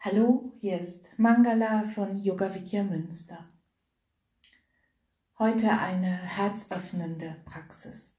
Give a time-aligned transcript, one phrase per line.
[0.00, 3.44] Hallo, hier ist Mangala von Yoga Vidya Münster.
[5.40, 8.16] Heute eine herzöffnende Praxis.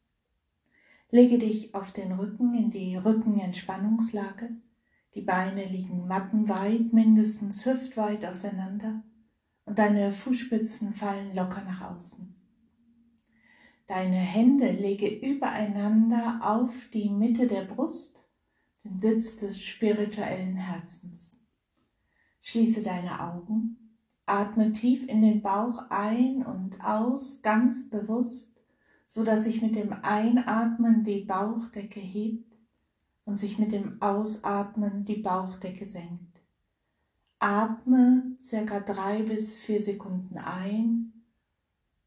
[1.09, 4.49] Lege dich auf den Rücken in die Rückenentspannungslage.
[5.15, 9.01] Die Beine liegen mattenweit, mindestens hüftweit auseinander
[9.63, 12.35] und deine Fußspitzen fallen locker nach außen.
[13.87, 18.27] Deine Hände lege übereinander auf die Mitte der Brust,
[18.83, 21.38] den Sitz des spirituellen Herzens.
[22.49, 23.77] Schließe deine Augen,
[24.25, 28.53] atme tief in den Bauch ein und aus, ganz bewusst,
[29.05, 32.57] so dass sich mit dem Einatmen die Bauchdecke hebt
[33.23, 36.41] und sich mit dem Ausatmen die Bauchdecke senkt.
[37.37, 41.13] Atme circa drei bis vier Sekunden ein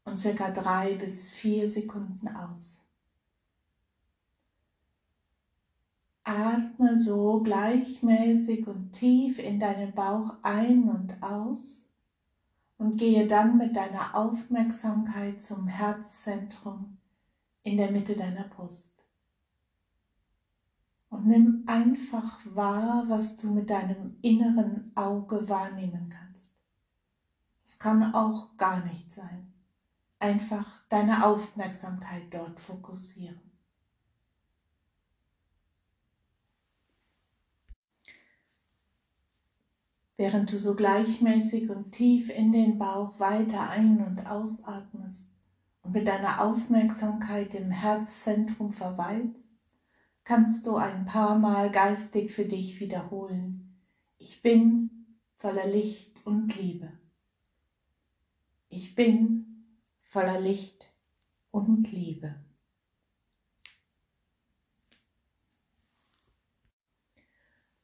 [0.03, 2.82] und circa drei bis vier Sekunden aus.
[6.25, 11.89] Atme so gleichmäßig und tief in deinen Bauch ein und aus
[12.77, 16.97] und gehe dann mit deiner Aufmerksamkeit zum Herzzentrum
[17.63, 19.05] in der Mitte deiner Brust.
[21.09, 26.55] Und nimm einfach wahr, was du mit deinem inneren Auge wahrnehmen kannst.
[27.65, 29.53] Es kann auch gar nicht sein.
[30.19, 33.42] Einfach deine Aufmerksamkeit dort fokussieren.
[40.17, 45.31] Während du so gleichmäßig und tief in den Bauch weiter ein- und ausatmest
[45.81, 49.39] und mit deiner Aufmerksamkeit im Herzzentrum verweilst,
[50.23, 53.79] kannst du ein paar Mal geistig für dich wiederholen.
[54.17, 54.89] Ich bin
[55.35, 56.91] voller Licht und Liebe.
[58.69, 59.65] Ich bin
[60.01, 60.93] voller Licht
[61.51, 62.42] und Liebe.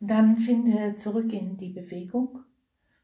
[0.08, 2.40] Dann finde zurück in die Bewegung.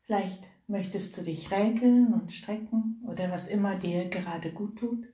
[0.01, 5.05] Vielleicht möchtest du dich räkeln und strecken oder was immer dir gerade gut tut.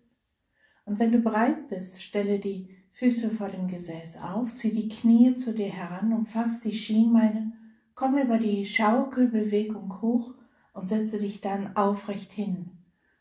[0.86, 5.34] Und wenn du bereit bist, stelle die Füße vor dem Gesäß auf, zieh die Knie
[5.34, 7.54] zu dir heran, umfass die Schienbeine,
[7.96, 10.36] komm über die Schaukelbewegung hoch
[10.74, 12.72] und setze dich dann aufrecht hin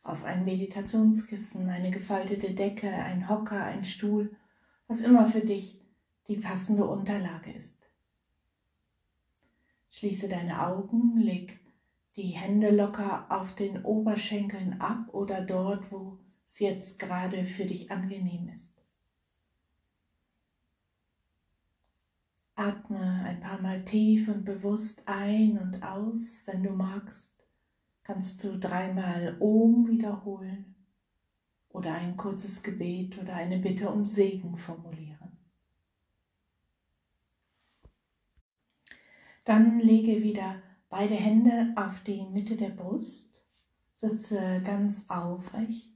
[0.02, 4.34] auf ein Meditationskissen, eine gefaltete Decke, ein Hocker, ein Stuhl,
[4.88, 5.80] was immer für dich
[6.28, 7.79] die passende Unterlage ist.
[10.00, 11.60] Schließe deine Augen, leg
[12.16, 16.16] die Hände locker auf den Oberschenkeln ab oder dort, wo
[16.46, 18.72] es jetzt gerade für dich angenehm ist.
[22.54, 26.44] Atme ein paar Mal tief und bewusst ein und aus.
[26.46, 27.34] Wenn du magst,
[28.02, 30.76] kannst du dreimal Om wiederholen
[31.68, 35.19] oder ein kurzes Gebet oder eine Bitte um Segen formulieren.
[39.44, 40.56] Dann lege wieder
[40.90, 43.32] beide Hände auf die Mitte der Brust,
[43.94, 45.92] sitze ganz aufrecht.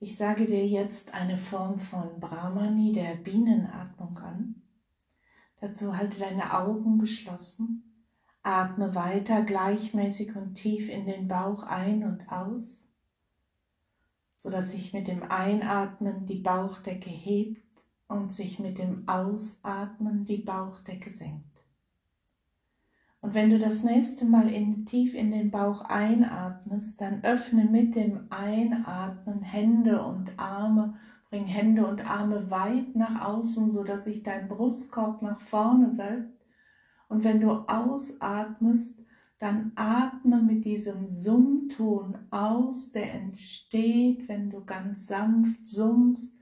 [0.00, 4.62] Ich sage dir jetzt eine Form von Brahmani, der Bienenatmung an.
[5.60, 8.04] Dazu halte deine Augen geschlossen,
[8.42, 12.88] atme weiter gleichmäßig und tief in den Bauch ein und aus,
[14.34, 20.38] so dass sich mit dem Einatmen die Bauchdecke hebt und sich mit dem Ausatmen die
[20.38, 21.51] Bauchdecke senkt.
[23.22, 27.94] Und wenn du das nächste Mal in, tief in den Bauch einatmest, dann öffne mit
[27.94, 30.94] dem Einatmen Hände und Arme,
[31.30, 36.36] bring Hände und Arme weit nach außen, so dass sich dein Brustkorb nach vorne wölbt.
[37.08, 38.98] Und wenn du ausatmest,
[39.38, 46.38] dann atme mit diesem Summton aus, der entsteht, wenn du ganz sanft summst,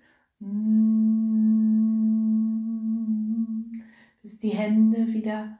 [4.22, 5.58] bis die Hände wieder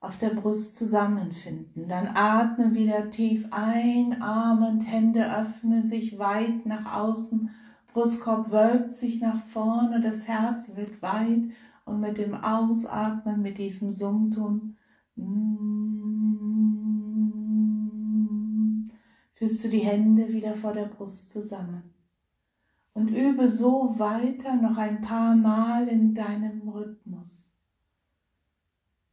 [0.00, 1.88] auf der Brust zusammenfinden.
[1.88, 7.50] Dann atme wieder tief ein, Arme und Hände öffnen sich weit nach außen,
[7.92, 11.50] Brustkorb wölbt sich nach vorne, das Herz wird weit
[11.86, 14.76] und mit dem Ausatmen, mit diesem Summton,
[19.32, 21.94] führst du die Hände wieder vor der Brust zusammen.
[22.92, 27.45] Und übe so weiter noch ein paar Mal in deinem Rhythmus.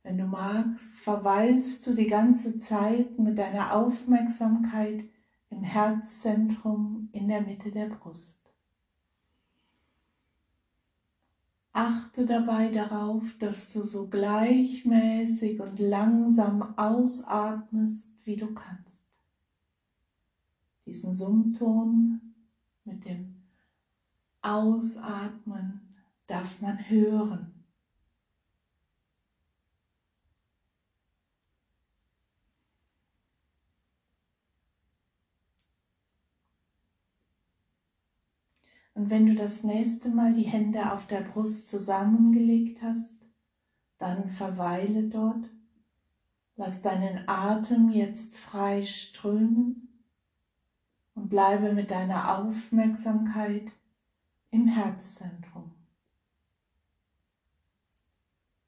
[0.03, 5.05] Wenn du magst, verweilst du die ganze Zeit mit deiner Aufmerksamkeit
[5.49, 8.41] im Herzzentrum in der Mitte der Brust.
[11.71, 19.05] Achte dabei darauf, dass du so gleichmäßig und langsam ausatmest, wie du kannst.
[20.85, 22.35] Diesen Summton
[22.83, 23.41] mit dem
[24.41, 25.95] Ausatmen
[26.27, 27.52] darf man hören.
[38.93, 43.15] Und wenn du das nächste Mal die Hände auf der Brust zusammengelegt hast,
[43.97, 45.49] dann verweile dort.
[46.55, 50.03] Lass deinen Atem jetzt frei strömen
[51.15, 53.71] und bleibe mit deiner Aufmerksamkeit
[54.51, 55.71] im Herzzentrum.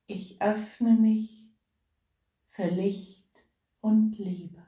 [0.07, 1.47] Ich öffne mich
[2.49, 3.29] für Licht
[3.81, 4.64] und Liebe.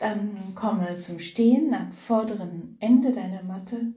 [0.00, 3.92] Dann komme zum Stehen am vorderen Ende deiner Matte.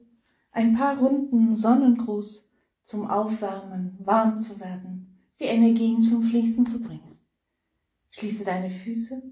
[0.52, 2.46] Ein paar Runden Sonnengruß
[2.84, 7.18] zum Aufwärmen, warm zu werden, die Energien zum Fließen zu bringen.
[8.12, 9.24] Schließe deine Füße,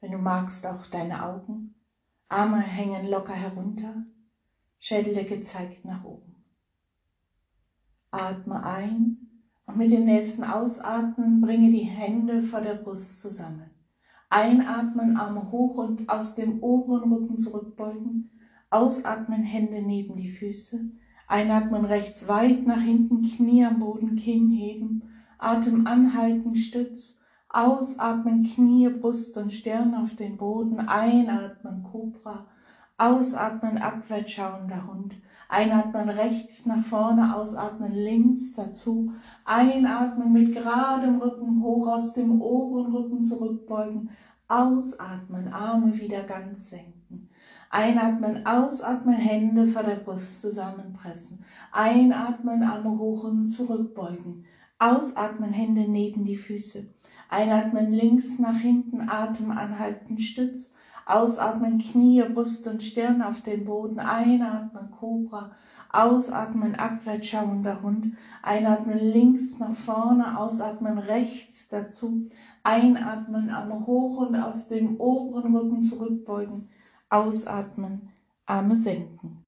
[0.00, 1.74] wenn du magst auch deine Augen.
[2.30, 4.06] Arme hängen locker herunter,
[4.78, 6.36] Schädeldecke zeigt nach oben.
[8.10, 13.77] Atme ein und mit dem nächsten Ausatmen bringe die Hände vor der Brust zusammen.
[14.30, 18.30] Einatmen, Arme hoch und aus dem oberen Rücken zurückbeugen.
[18.70, 20.90] Ausatmen, Hände neben die Füße.
[21.26, 25.02] Einatmen rechts weit nach hinten, Knie am Boden, Kinn heben.
[25.38, 27.18] Atem anhalten, Stütz.
[27.48, 30.80] Ausatmen, Knie, Brust und Stirn auf den Boden.
[30.80, 32.46] Einatmen, Cobra.
[32.98, 35.14] Ausatmen, abwärts schauender Hund.
[35.50, 39.12] Einatmen rechts nach vorne, ausatmen links dazu.
[39.46, 44.10] Einatmen mit geradem Rücken hoch aus dem oberen Rücken zurückbeugen.
[44.46, 47.30] Ausatmen, Arme wieder ganz senken.
[47.70, 51.44] Einatmen, ausatmen, Hände vor der Brust zusammenpressen.
[51.72, 54.44] Einatmen, Arme hoch und zurückbeugen.
[54.78, 56.86] Ausatmen, Hände neben die Füße.
[57.30, 60.74] Einatmen links nach hinten, Atem anhalten, Stütz.
[61.08, 63.98] Ausatmen, Knie, Brust und Stirn auf den Boden.
[63.98, 65.52] Einatmen, Cobra.
[65.90, 68.14] Ausatmen, abwärts schauender Hund.
[68.42, 72.28] Einatmen links nach vorne, ausatmen rechts dazu.
[72.62, 76.68] Einatmen, Arme hoch und aus dem oberen Rücken zurückbeugen.
[77.08, 78.10] Ausatmen,
[78.44, 79.42] Arme senken.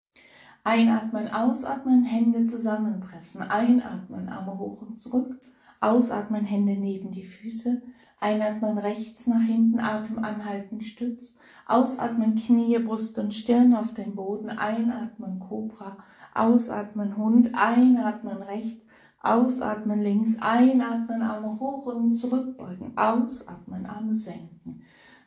[0.64, 3.42] Einatmen, ausatmen, Hände zusammenpressen.
[3.42, 5.38] Einatmen, Arme hoch und zurück.
[5.80, 7.82] Ausatmen, Hände neben die Füße.
[8.22, 11.38] Einatmen rechts nach hinten, Atem anhalten, Stütz.
[11.66, 14.50] Ausatmen, Knie, Brust und Stirn auf den Boden.
[14.50, 15.96] Einatmen, Cobra.
[16.34, 17.52] Ausatmen, Hund.
[17.54, 18.84] Einatmen rechts.
[19.22, 20.36] Ausatmen links.
[20.40, 22.92] Einatmen, Arme hoch und zurückbeugen.
[22.96, 24.82] Ausatmen, Arme senken.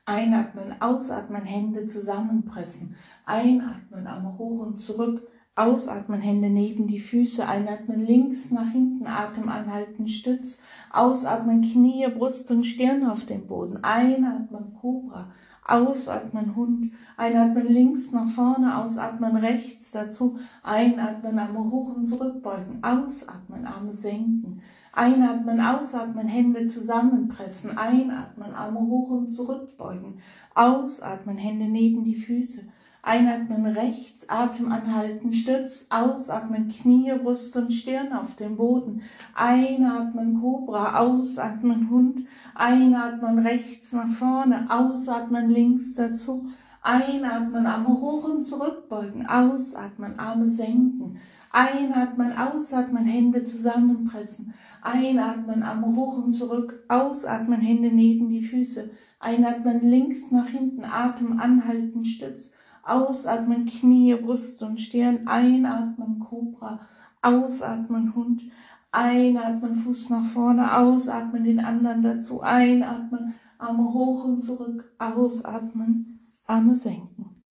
[0.06, 2.96] Einatmen, ausatmen, Hände zusammenpressen.
[3.26, 5.28] Einatmen, Arme hoch und zurück.
[5.56, 12.50] Ausatmen, Hände neben die Füße, einatmen links nach hinten, Atem anhalten, Stütz, ausatmen, Knie, Brust
[12.50, 15.30] und Stirn auf dem Boden, einatmen, Cobra,
[15.64, 23.68] ausatmen, Hund, einatmen links nach vorne, ausatmen rechts dazu, einatmen, Arme hoch und zurückbeugen, ausatmen,
[23.68, 24.60] Arme senken,
[24.92, 30.16] einatmen, ausatmen, Hände zusammenpressen, einatmen, Arme hoch und zurückbeugen,
[30.56, 32.64] ausatmen, Hände neben die Füße,
[33.06, 39.02] Einatmen rechts, Atem anhalten, Stütz, ausatmen, Knie, Brust und Stirn auf dem Boden.
[39.36, 42.28] Einatmen, Cobra, ausatmen, Hund.
[42.56, 46.48] Einatmen rechts nach vorne, ausatmen links dazu.
[46.82, 51.18] Einatmen, Arme hoch und zurückbeugen, ausatmen, Arme senken.
[51.52, 54.54] Einatmen, ausatmen, Hände zusammenpressen.
[54.82, 58.92] Einatmen, Arme hoch und zurück, ausatmen, Hände neben die Füße.
[59.20, 62.54] Einatmen links nach hinten, Atem anhalten, Stütz.
[62.84, 65.28] Ausatmen, Knie, Brust und Stirn.
[65.28, 66.80] Einatmen, Cobra.
[67.22, 68.44] Ausatmen, Hund.
[68.92, 70.78] Einatmen, Fuß nach vorne.
[70.78, 72.42] Ausatmen, den anderen dazu.
[72.42, 74.94] Einatmen, Arme hoch und zurück.
[75.00, 77.42] Ausatmen, Arme senken.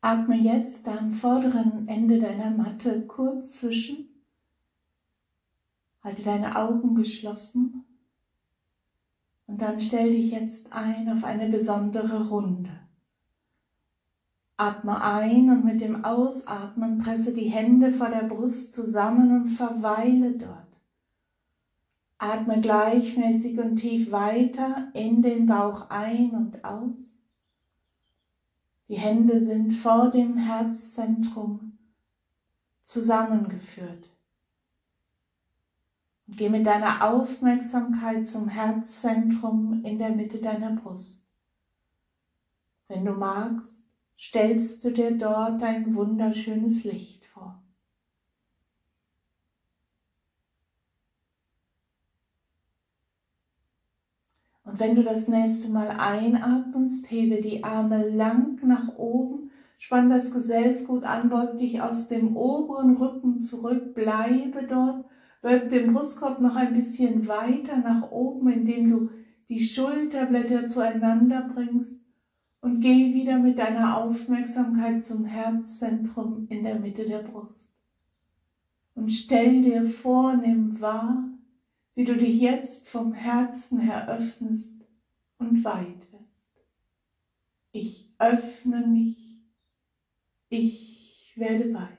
[0.00, 4.08] Atme jetzt am vorderen Ende deiner Matte kurz zwischen.
[6.02, 7.84] Halte deine Augen geschlossen.
[9.46, 12.85] Und dann stell dich jetzt ein auf eine besondere Runde.
[14.58, 20.32] Atme ein und mit dem Ausatmen presse die Hände vor der Brust zusammen und verweile
[20.32, 20.66] dort.
[22.18, 26.94] Atme gleichmäßig und tief weiter in den Bauch ein und aus.
[28.88, 31.76] Die Hände sind vor dem Herzzentrum
[32.82, 34.08] zusammengeführt.
[36.26, 41.26] Und geh mit deiner Aufmerksamkeit zum Herzzentrum in der Mitte deiner Brust.
[42.88, 43.85] Wenn du magst,
[44.18, 47.62] stellst du dir dort ein wunderschönes Licht vor.
[54.64, 60.32] Und wenn du das nächste Mal einatmest, hebe die Arme lang nach oben, spann das
[60.32, 65.04] Gesäß gut an, beug dich aus dem oberen Rücken zurück, bleibe dort,
[65.42, 69.10] wölb den Brustkorb noch ein bisschen weiter nach oben, indem du
[69.48, 72.05] die Schulterblätter zueinander bringst
[72.60, 77.72] Und geh wieder mit deiner Aufmerksamkeit zum Herzzentrum in der Mitte der Brust.
[78.94, 81.28] Und stell dir vor, nimm wahr,
[81.94, 84.84] wie du dich jetzt vom Herzen her öffnest
[85.38, 86.50] und weit wirst.
[87.72, 89.38] Ich öffne mich,
[90.48, 91.95] ich werde weit.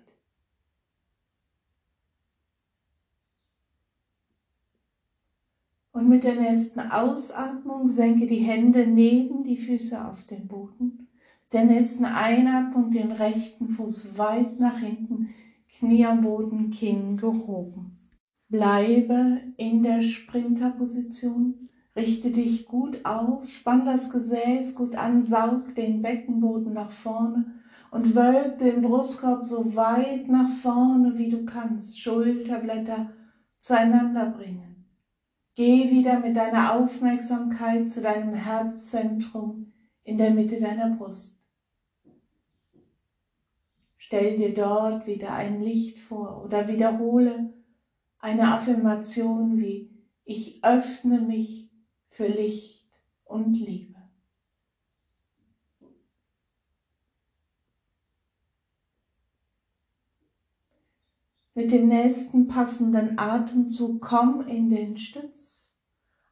[5.98, 11.08] Und mit der nächsten Ausatmung senke die Hände neben die Füße auf den Boden.
[11.52, 15.30] Der nächsten Einatmung den rechten Fuß weit nach hinten,
[15.68, 17.98] Knie am Boden, Kinn gehoben.
[18.48, 21.68] Bleibe in der Sprinterposition.
[21.96, 27.56] Richte dich gut auf, spann das Gesäß gut an, saug den Beckenboden nach vorne
[27.90, 32.00] und wölb den Brustkorb so weit nach vorne, wie du kannst.
[32.00, 33.10] Schulterblätter
[33.60, 34.77] zueinander bringen.
[35.58, 39.74] Geh wieder mit deiner Aufmerksamkeit zu deinem Herzzentrum
[40.04, 41.48] in der Mitte deiner Brust.
[43.98, 47.56] Stell dir dort wieder ein Licht vor oder wiederhole
[48.20, 49.90] eine Affirmation wie
[50.26, 51.72] ich öffne mich
[52.12, 52.92] für Licht
[53.24, 53.97] und Liebe.
[61.58, 65.74] Mit dem nächsten passenden Atemzug komm in den Stütz.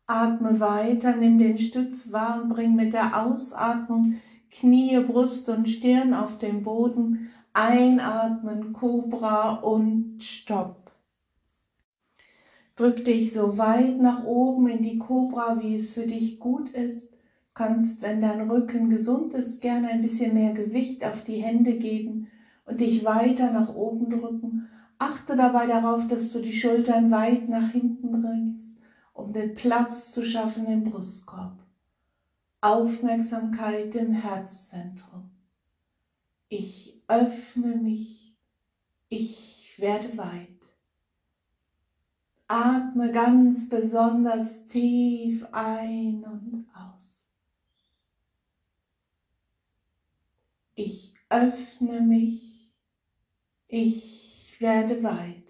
[0.05, 4.17] Atme weiter, nimm den Stütz wahr und bring mit der Ausatmung
[4.51, 7.32] Knie, Brust und Stirn auf den Boden.
[7.53, 10.91] Einatmen, Cobra und Stopp.
[12.75, 17.15] Drück dich so weit nach oben in die Cobra, wie es für dich gut ist.
[17.55, 22.27] Kannst, wenn dein Rücken gesund ist, gerne ein bisschen mehr Gewicht auf die Hände geben
[22.67, 27.71] und dich weiter nach oben drücken Achte dabei darauf, dass du die Schultern weit nach
[27.71, 28.79] hinten bringst,
[29.13, 31.57] um den Platz zu schaffen im Brustkorb.
[32.61, 35.29] Aufmerksamkeit im Herzzentrum.
[36.49, 38.35] Ich öffne mich,
[39.09, 40.49] ich werde weit.
[42.47, 47.23] Atme ganz besonders tief ein und aus.
[50.75, 52.71] Ich öffne mich,
[53.67, 54.25] ich
[54.62, 55.43] werde weit.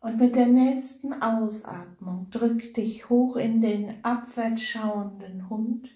[0.00, 5.90] Und mit der nächsten Ausatmung drück dich hoch in den abwärts schauenden Hund.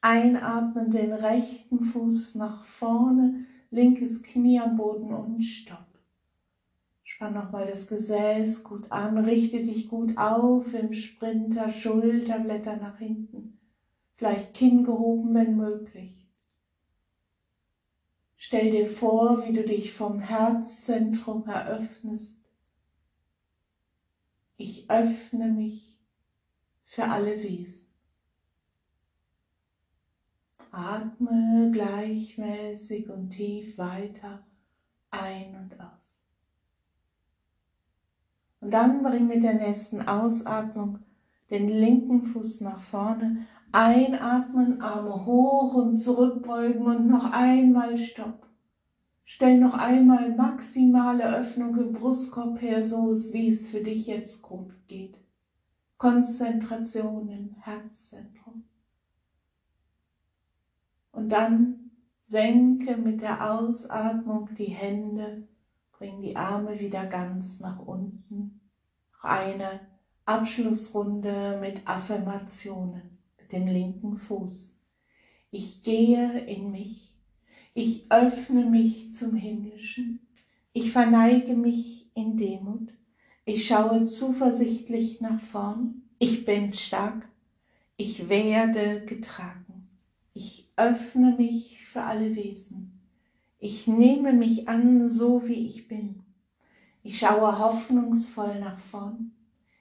[0.00, 5.86] Einatmen den rechten Fuß nach vorne, linkes Knie am Boden und stopp.
[7.04, 13.39] Spann nochmal das Gesäß gut an, richte dich gut auf im Sprinter, Schulterblätter nach hinten
[14.20, 16.28] vielleicht Kinn gehoben, wenn möglich.
[18.36, 22.44] Stell dir vor, wie du dich vom Herzzentrum eröffnest.
[24.58, 25.98] Ich öffne mich
[26.84, 27.88] für alle Wesen.
[30.70, 34.44] Atme gleichmäßig und tief weiter
[35.10, 36.18] ein und aus.
[38.60, 40.98] Und dann bring mit der nächsten Ausatmung
[41.48, 48.46] den linken Fuß nach vorne, Einatmen, Arme hoch und zurückbeugen und noch einmal Stopp.
[49.24, 54.72] Stell noch einmal maximale Öffnung im Brustkorb her, so wie es für dich jetzt gut
[54.88, 55.20] geht.
[55.98, 58.64] Konzentration im Herzzentrum.
[61.12, 65.46] Und dann senke mit der Ausatmung die Hände,
[65.92, 68.60] bring die Arme wieder ganz nach unten.
[69.12, 69.80] Noch eine
[70.24, 73.09] Abschlussrunde mit Affirmationen
[73.52, 74.78] dem linken Fuß.
[75.50, 77.12] Ich gehe in mich,
[77.74, 80.20] ich öffne mich zum Himmlischen,
[80.72, 82.92] ich verneige mich in Demut,
[83.44, 87.28] ich schaue zuversichtlich nach vorn, ich bin stark,
[87.96, 89.88] ich werde getragen,
[90.34, 93.00] ich öffne mich für alle Wesen,
[93.58, 96.22] ich nehme mich an, so wie ich bin,
[97.02, 99.32] ich schaue hoffnungsvoll nach vorn,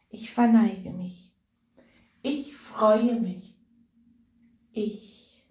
[0.10, 1.34] ich verneige mich,
[2.24, 3.49] ich freue mich,
[4.80, 5.46] ich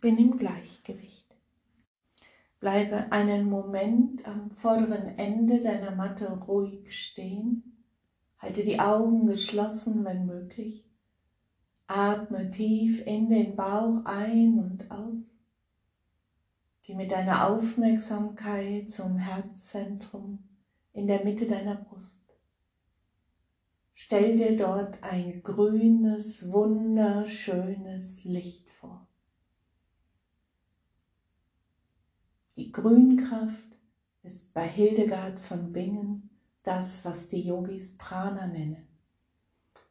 [0.00, 1.26] bin im Gleichgewicht.
[2.60, 7.84] Bleibe einen Moment am vorderen Ende deiner Matte ruhig stehen.
[8.38, 10.88] Halte die Augen geschlossen, wenn möglich.
[11.88, 15.34] Atme tief in den Bauch ein und aus.
[16.82, 20.44] Geh mit deiner Aufmerksamkeit zum Herzzentrum
[20.92, 22.28] in der Mitte deiner Brust.
[24.00, 29.08] Stell dir dort ein grünes, wunderschönes Licht vor.
[32.58, 33.78] Die Grünkraft
[34.24, 36.28] ist bei Hildegard von Bingen
[36.64, 38.88] das, was die Yogis Prana nennen.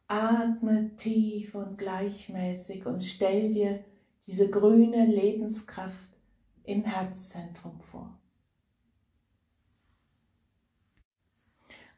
[0.06, 3.82] Atme tief und gleichmäßig und stell dir
[4.26, 6.18] diese grüne Lebenskraft
[6.64, 8.20] im Herzzentrum vor.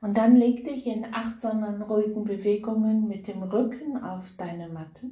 [0.00, 5.10] Und dann leg dich in achtsamen, ruhigen Bewegungen mit dem Rücken auf deine Matte.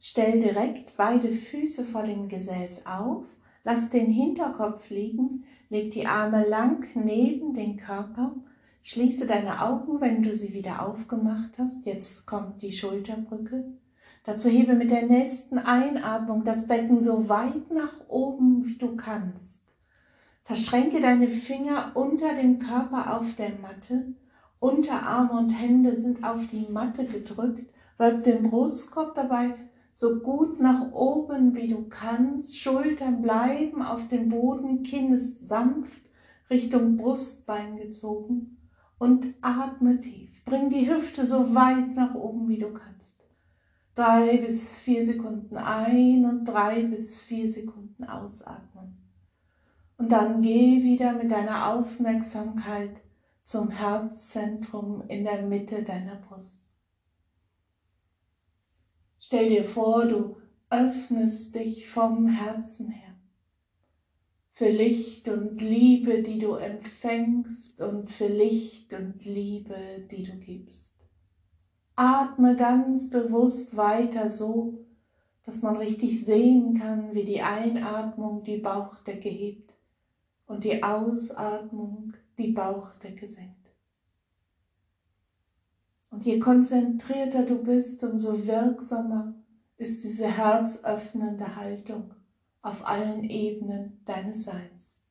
[0.00, 3.26] Stell direkt beide Füße vor dem Gesäß auf,
[3.66, 8.32] lass den Hinterkopf liegen, leg die Arme lang neben den Körper,
[8.84, 11.84] schließe deine Augen, wenn du sie wieder aufgemacht hast.
[11.84, 13.64] Jetzt kommt die Schulterbrücke.
[14.22, 19.64] Dazu hebe mit der nächsten Einatmung das Becken so weit nach oben, wie du kannst.
[20.44, 24.14] Verschränke deine Finger unter dem Körper auf der Matte.
[24.60, 27.68] Unterarme und Hände sind auf die Matte gedrückt.
[27.98, 29.54] Wölb den Brustkorb dabei
[29.96, 32.58] so gut nach oben wie du kannst.
[32.58, 36.02] Schultern bleiben auf dem Boden, Kinn ist sanft
[36.50, 38.58] Richtung Brustbein gezogen
[38.98, 40.44] und atme tief.
[40.44, 43.24] Bring die Hüfte so weit nach oben wie du kannst.
[43.94, 48.98] Drei bis vier Sekunden ein und drei bis vier Sekunden ausatmen.
[49.96, 53.00] Und dann geh wieder mit deiner Aufmerksamkeit
[53.42, 56.65] zum Herzzentrum in der Mitte deiner Brust.
[59.26, 60.36] Stell dir vor, du
[60.70, 63.16] öffnest dich vom Herzen her
[64.52, 70.94] für Licht und Liebe, die du empfängst und für Licht und Liebe, die du gibst.
[71.96, 74.86] Atme ganz bewusst weiter so,
[75.42, 79.74] dass man richtig sehen kann, wie die Einatmung die Bauchdecke hebt
[80.46, 83.55] und die Ausatmung die Bauchdecke senkt.
[86.10, 89.34] Und je konzentrierter du bist, umso wirksamer
[89.76, 92.14] ist diese herzöffnende Haltung
[92.62, 95.06] auf allen Ebenen deines Seins.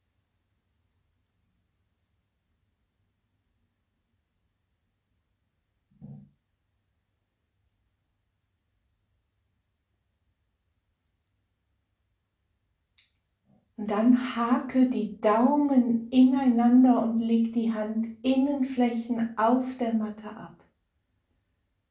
[13.77, 20.54] Und dann hake die Daumen ineinander und leg die Handinnenflächen auf der Matte ab.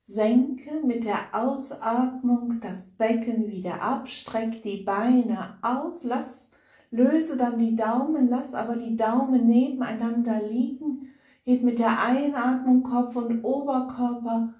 [0.06, 6.50] Senke mit der Ausatmung das Becken wieder ab, streck die Beine aus, lass,
[6.90, 11.08] löse dann die Daumen, lass aber die Daumen nebeneinander liegen,
[11.44, 14.52] heb mit der Einatmung Kopf und Oberkörper,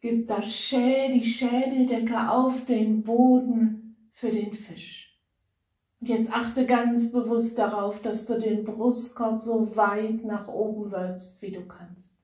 [0.00, 5.20] gib das Schä die Schädeldecke auf den Boden für den Fisch.
[6.00, 11.42] Und jetzt achte ganz bewusst darauf, dass du den Brustkorb so weit nach oben wölbst,
[11.42, 12.16] wie du kannst.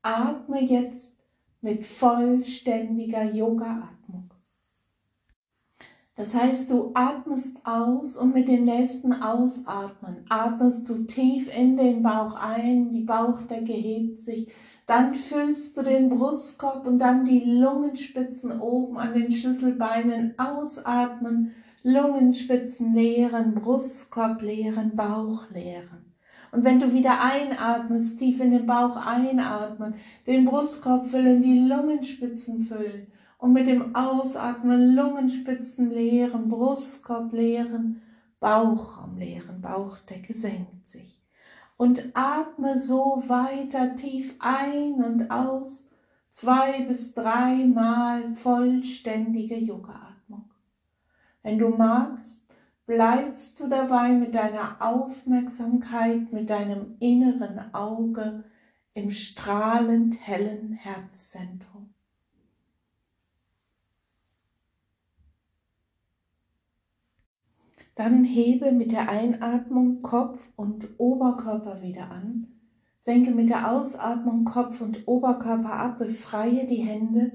[0.00, 1.21] Atme jetzt
[1.62, 4.30] mit vollständiger Yoga-Atmung.
[6.14, 12.02] Das heißt, du atmest aus und mit dem nächsten Ausatmen atmest du tief in den
[12.02, 14.52] Bauch ein, die Bauchdecke hebt sich,
[14.86, 22.94] dann füllst du den Brustkorb und dann die Lungenspitzen oben an den Schlüsselbeinen ausatmen Lungenspitzen
[22.94, 26.01] leeren, Brustkorb leeren, Bauch leeren.
[26.52, 29.94] Und wenn du wieder einatmest, tief in den Bauch einatmen,
[30.26, 33.06] den Brustkorb füllen, die Lungenspitzen füllen
[33.38, 38.02] und mit dem Ausatmen Lungenspitzen leeren, Brustkorb leeren,
[38.38, 41.18] Bauchraum leeren, Bauchdecke senkt sich.
[41.78, 45.88] Und atme so weiter tief ein und aus,
[46.28, 50.12] zwei bis dreimal vollständige Yoga.
[51.42, 52.41] Wenn du magst,
[52.86, 58.44] bleibst du dabei mit deiner Aufmerksamkeit, mit deinem inneren Auge
[58.94, 61.94] im strahlend hellen Herzzentrum.
[67.94, 72.48] Dann hebe mit der Einatmung Kopf und Oberkörper wieder an.
[72.98, 77.32] Senke mit der Ausatmung Kopf und Oberkörper ab, befreie die Hände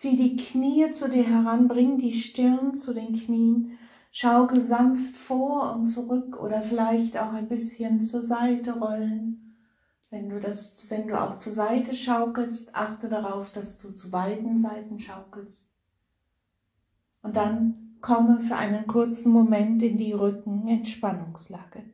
[0.00, 3.78] Zieh die Knie zu dir heran, bring die Stirn zu den Knien,
[4.10, 9.56] schaukel sanft vor und zurück oder vielleicht auch ein bisschen zur Seite rollen.
[10.10, 14.58] Wenn du, das, wenn du auch zur Seite schaukelst, achte darauf, dass du zu beiden
[14.58, 15.70] Seiten schaukelst.
[17.22, 21.84] Und dann komme für einen kurzen Moment in die Rückenentspannungslage.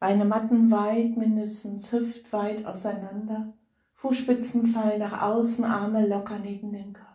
[0.00, 3.54] Beine mattenweit, mindestens hüftweit auseinander
[4.04, 7.13] Fußspitzen fallen nach außen, Arme locker neben dem Körper.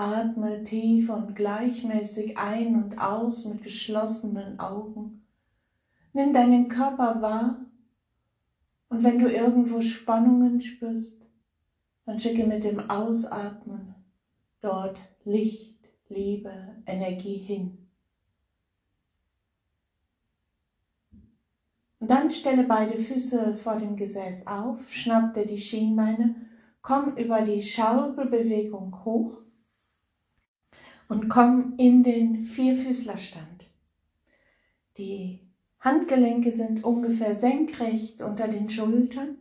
[0.00, 5.26] Atme tief und gleichmäßig ein und aus mit geschlossenen Augen.
[6.14, 7.66] Nimm deinen Körper wahr
[8.88, 11.26] und wenn du irgendwo Spannungen spürst,
[12.06, 13.94] dann schicke mit dem Ausatmen
[14.62, 17.86] dort Licht, Liebe, Energie hin.
[21.98, 26.36] Und dann stelle beide Füße vor dem Gesäß auf, schnapp dir die Schienbeine,
[26.80, 29.42] komm über die Schaukelbewegung hoch
[31.10, 33.64] und komm in den Vierfüßlerstand.
[34.96, 35.40] Die
[35.80, 39.36] Handgelenke sind ungefähr senkrecht unter den Schultern,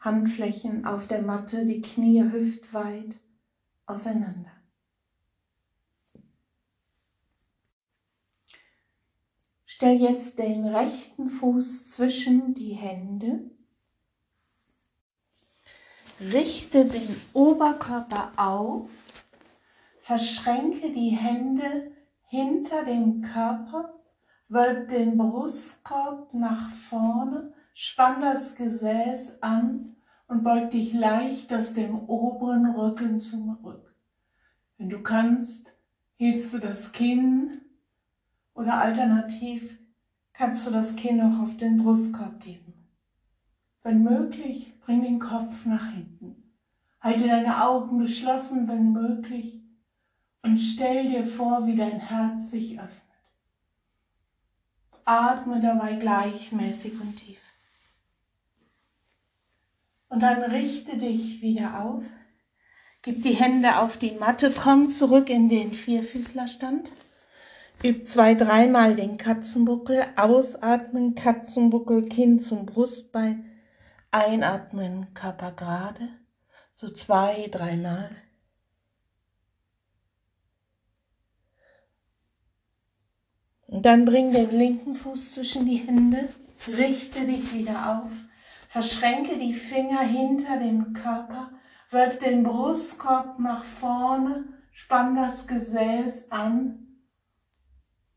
[0.00, 3.20] Handflächen auf der Matte, die Knie hüftweit
[3.84, 4.50] auseinander.
[9.66, 13.50] Stell jetzt den rechten Fuß zwischen die Hände.
[16.18, 18.88] Richte den Oberkörper auf.
[20.08, 21.92] Verschränke die Hände
[22.28, 23.92] hinter dem Körper.
[24.48, 27.52] Wölb den Brustkorb nach vorne.
[27.74, 33.92] Spann das Gesäß an und beug dich leicht aus dem oberen Rücken zum Rücken.
[34.78, 35.74] Wenn du kannst,
[36.14, 37.60] hebst du das Kinn
[38.54, 39.78] oder alternativ
[40.32, 42.72] kannst du das Kinn auch auf den Brustkorb geben.
[43.82, 46.54] Wenn möglich, bring den Kopf nach hinten.
[46.98, 49.67] Halte deine Augen geschlossen, wenn möglich,
[50.42, 53.02] und stell dir vor, wie dein Herz sich öffnet.
[55.04, 57.38] Atme dabei gleichmäßig und tief.
[60.08, 62.04] Und dann richte dich wieder auf.
[63.02, 66.90] Gib die Hände auf die Matte, komm zurück in den Vierfüßlerstand.
[67.84, 73.44] Üb zwei, dreimal den Katzenbuckel, ausatmen, Katzenbuckel, Kinn zum Brustbein,
[74.10, 76.08] einatmen, Körper gerade,
[76.74, 78.10] so zwei, dreimal.
[83.68, 86.28] Und dann bring den linken Fuß zwischen die Hände,
[86.66, 88.10] richte dich wieder auf,
[88.68, 91.50] verschränke die Finger hinter dem Körper,
[91.90, 96.88] wölb den Brustkorb nach vorne, spann das Gesäß an,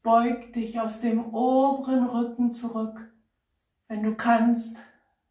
[0.03, 3.13] Beug dich aus dem oberen Rücken zurück,
[3.87, 4.77] wenn du kannst,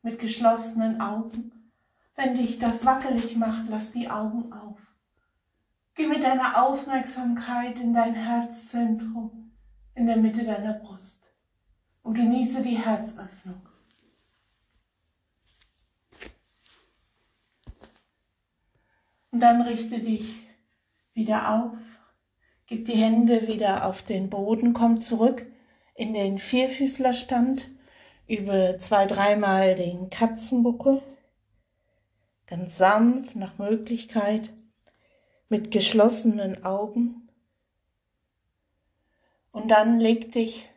[0.02, 1.72] mit geschlossenen Augen.
[2.14, 4.78] Wenn dich das wackelig macht, lass die Augen auf.
[5.94, 9.39] Geh mit deiner Aufmerksamkeit in dein Herzzentrum,
[9.94, 11.22] in der Mitte deiner Brust
[12.02, 13.60] und genieße die Herzöffnung.
[19.32, 20.42] Und dann richte dich
[21.14, 21.78] wieder auf
[22.70, 25.44] Gib die Hände wieder auf den Boden, komm zurück
[25.96, 27.68] in den Vierfüßlerstand,
[28.28, 31.02] übe zwei, dreimal den Katzenbuckel,
[32.46, 34.50] ganz sanft nach Möglichkeit,
[35.48, 37.19] mit geschlossenen Augen.
[39.52, 40.68] Und dann leg dich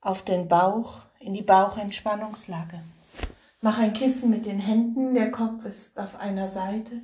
[0.00, 2.80] auf den Bauch, in die Bauchentspannungslage.
[3.60, 7.02] Mach ein Kissen mit den Händen, der Kopf ist auf einer Seite,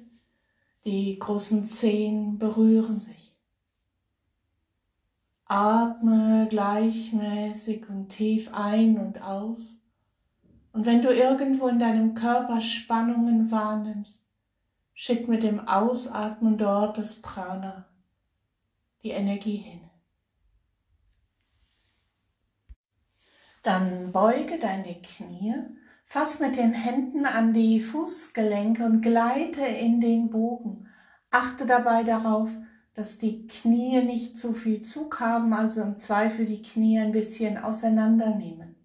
[0.85, 3.37] die großen Zehen berühren sich.
[5.45, 9.77] Atme gleichmäßig und tief ein und aus.
[10.73, 14.25] Und wenn du irgendwo in deinem Körper Spannungen wahrnimmst,
[14.93, 17.87] schick mit dem Ausatmen dort das Prana,
[19.03, 19.86] die Energie hin.
[23.67, 25.55] Dann beuge deine Knie,
[26.05, 30.87] fass mit den Händen an die Fußgelenke und gleite in den Bogen.
[31.33, 32.49] Achte dabei darauf,
[32.95, 37.59] dass die Knie nicht zu viel Zug haben, also im Zweifel die Knie ein bisschen
[37.59, 38.77] auseinandernehmen.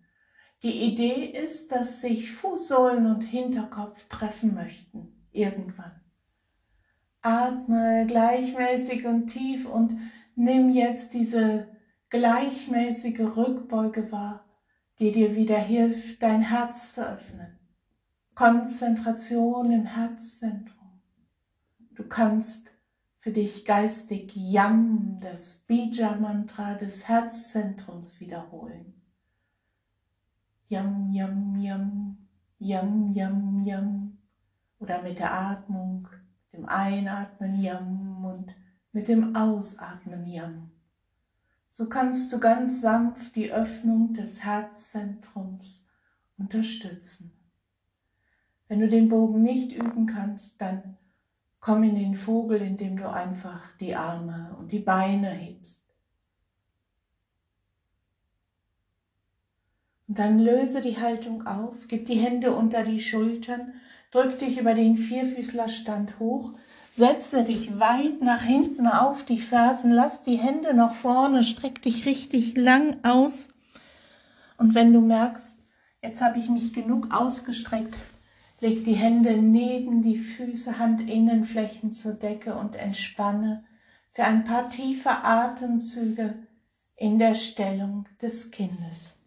[0.63, 6.01] Die Idee ist, dass sich Fußsohlen und Hinterkopf treffen möchten, irgendwann.
[7.21, 9.99] Atme gleichmäßig und tief und
[10.33, 11.67] nimm jetzt diese
[12.09, 14.47] gleichmäßige Rückbeuge wahr,
[15.01, 17.57] die dir wieder hilft, dein Herz zu öffnen.
[18.35, 21.01] Konzentration im Herzzentrum.
[21.95, 22.71] Du kannst
[23.17, 29.01] für dich geistig Yam, das Bija-Mantra des Herzzentrums wiederholen.
[30.67, 32.17] Yam, Yam, Yam,
[32.59, 34.17] Yam, Yam, Yam.
[34.77, 36.07] Oder mit der Atmung,
[36.53, 38.55] dem Einatmen Yam und
[38.91, 40.70] mit dem Ausatmen Yam.
[41.73, 45.85] So kannst du ganz sanft die Öffnung des Herzzentrums
[46.37, 47.31] unterstützen.
[48.67, 50.97] Wenn du den Bogen nicht üben kannst, dann
[51.61, 55.85] Komm in den Vogel, indem du einfach die Arme und die Beine hebst.
[60.07, 63.75] Und dann löse die Haltung auf, gib die Hände unter die Schultern,
[64.09, 66.57] drück dich über den Vierfüßlerstand hoch,
[66.91, 72.05] setze dich weit nach hinten auf die Fersen, lass die Hände noch vorne, streck dich
[72.05, 73.49] richtig lang aus.
[74.57, 75.55] Und wenn du merkst,
[76.03, 77.95] jetzt habe ich mich genug ausgestreckt,
[78.61, 83.65] Leg die Hände neben die Füße, Handinnenflächen zur Decke und entspanne
[84.11, 86.35] für ein paar tiefe Atemzüge
[86.95, 89.17] in der Stellung des Kindes.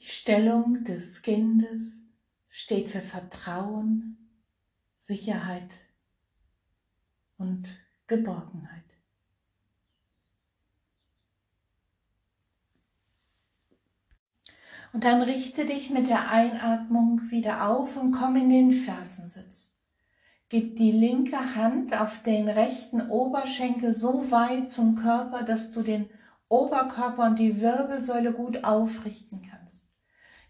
[0.00, 2.05] Die Stellung des Kindes
[2.56, 4.16] steht für Vertrauen,
[4.96, 5.68] Sicherheit
[7.36, 7.68] und
[8.06, 8.82] Geborgenheit.
[14.94, 19.74] Und dann richte dich mit der Einatmung wieder auf und komm in den Fersensitz.
[20.48, 26.08] Gib die linke Hand auf den rechten Oberschenkel so weit zum Körper, dass du den
[26.48, 29.75] Oberkörper und die Wirbelsäule gut aufrichten kannst.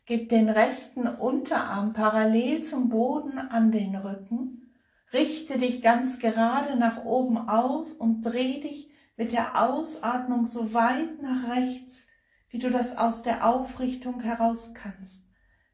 [0.07, 4.73] Gib den rechten Unterarm parallel zum Boden an den Rücken.
[5.13, 11.21] Richte dich ganz gerade nach oben auf und dreh dich mit der Ausatmung so weit
[11.21, 12.07] nach rechts,
[12.51, 15.25] wie du das aus der Aufrichtung heraus kannst.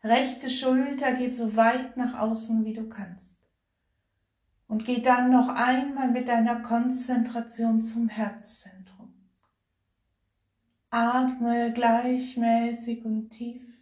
[0.02, 3.36] Rechte Schulter geht so weit nach außen, wie du kannst.
[4.66, 9.12] Und geh dann noch einmal mit deiner Konzentration zum Herzzentrum.
[10.88, 13.81] Atme gleichmäßig und tief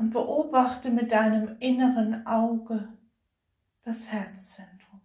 [0.00, 2.88] und beobachte mit deinem inneren Auge
[3.84, 5.02] das Herzzentrum.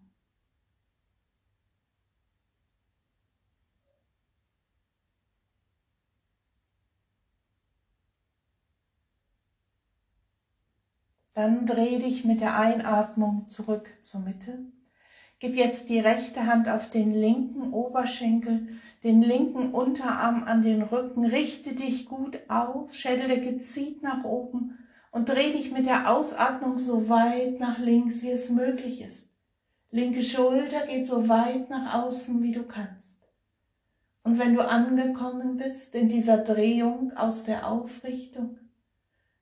[11.34, 14.60] Dann dreh dich mit der Einatmung zurück zur Mitte.
[15.40, 18.70] Gib jetzt die rechte Hand auf den linken Oberschenkel,
[19.04, 21.26] den linken Unterarm an den Rücken.
[21.26, 24.80] Richte dich gut auf, Schädeldecke zieht nach oben
[25.16, 29.30] und dreh dich mit der Ausatmung so weit nach links, wie es möglich ist.
[29.90, 33.22] Linke Schulter geht so weit nach außen, wie du kannst.
[34.24, 38.58] Und wenn du angekommen bist in dieser Drehung aus der Aufrichtung,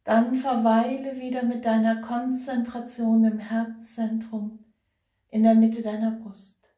[0.03, 4.59] dann verweile wieder mit deiner Konzentration im Herzzentrum
[5.31, 6.69] in der Mitte deiner Brust.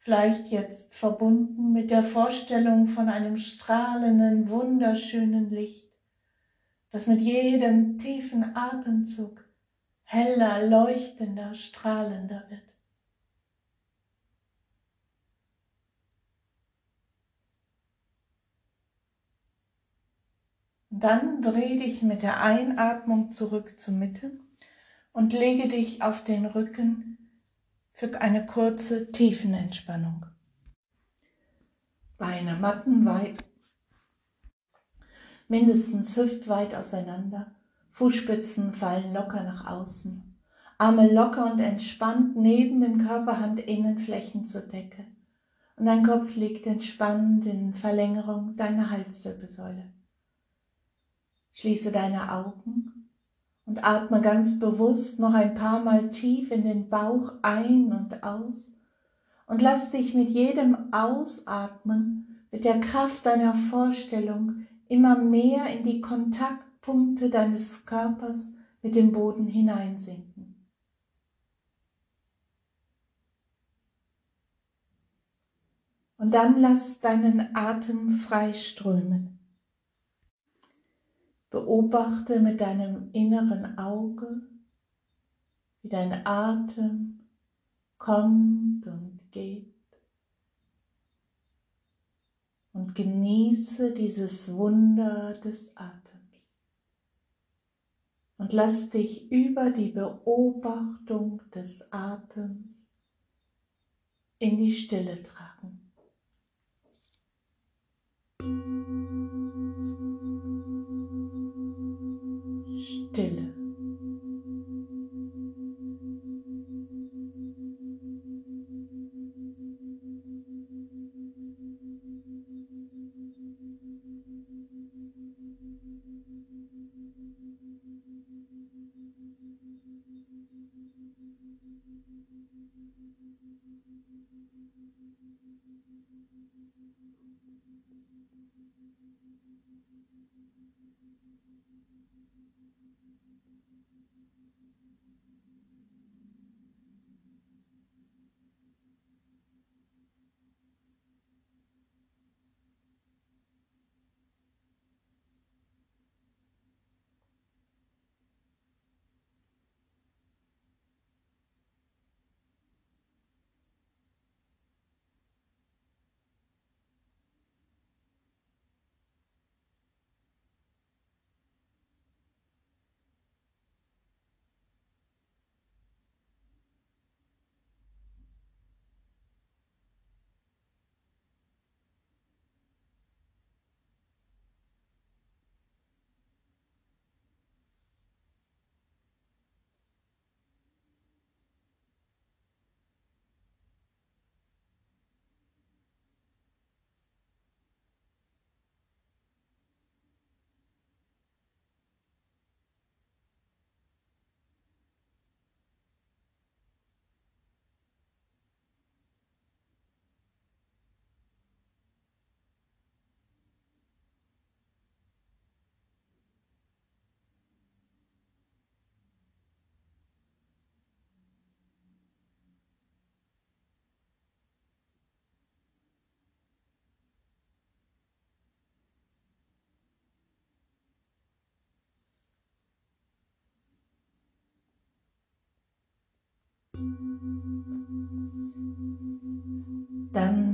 [0.00, 5.83] Vielleicht jetzt verbunden mit der Vorstellung von einem strahlenden, wunderschönen Licht,
[6.94, 9.44] das mit jedem tiefen Atemzug
[10.04, 12.62] heller, leuchtender, strahlender wird.
[20.88, 24.30] Dann dreh dich mit der Einatmung zurück zur Mitte
[25.12, 27.18] und lege dich auf den Rücken
[27.90, 30.26] für eine kurze Tiefenentspannung.
[32.18, 33.44] Beine mattenweit,
[35.48, 37.52] mindestens hüftweit auseinander,
[37.92, 40.22] Fußspitzen fallen locker nach außen,
[40.78, 45.04] Arme locker und entspannt neben dem Körperhandinnenflächen zur Decke.
[45.76, 49.90] Und dein Kopf liegt entspannt in Verlängerung deiner Halswirbelsäule.
[51.52, 53.08] Schließe deine Augen
[53.66, 58.72] und atme ganz bewusst noch ein paar Mal tief in den Bauch ein und aus.
[59.46, 66.00] Und lass dich mit jedem Ausatmen, mit der Kraft deiner Vorstellung immer mehr in die
[66.00, 70.54] Kontaktpunkte deines Körpers mit dem Boden hineinsinken.
[76.16, 79.40] Und dann lass deinen Atem frei strömen.
[81.50, 84.42] Beobachte mit deinem inneren Auge,
[85.82, 87.28] wie dein Atem
[87.98, 89.73] kommt und geht.
[92.74, 96.52] Und genieße dieses Wunder des Atems.
[98.36, 102.84] Und lass dich über die Beobachtung des Atems
[104.38, 105.92] in die Stille tragen.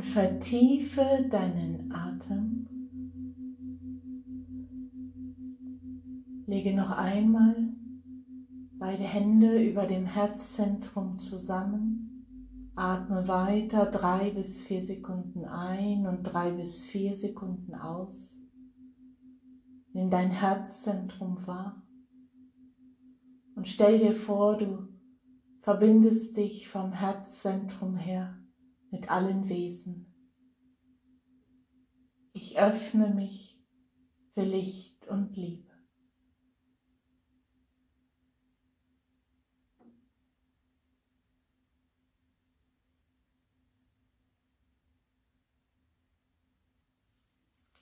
[0.01, 2.67] Vertiefe deinen Atem.
[6.47, 7.75] Lege noch einmal
[8.79, 12.27] beide Hände über dem Herzzentrum zusammen.
[12.75, 18.41] Atme weiter drei bis vier Sekunden ein und drei bis vier Sekunden aus.
[19.93, 21.83] Nimm dein Herzzentrum wahr
[23.61, 24.89] und stell dir vor, du
[25.61, 28.40] verbindest dich vom Herzzentrum her
[28.91, 30.07] mit allen Wesen.
[32.33, 33.61] Ich öffne mich
[34.35, 35.71] für Licht und Liebe.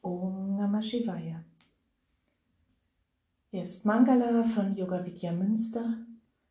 [0.00, 1.44] Om Namah Shivaya.
[3.50, 6.07] Hier ist Mangala von Yoga Vidya Münster.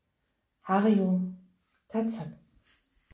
[0.63, 1.51] Harium
[1.89, 2.37] Tatsat.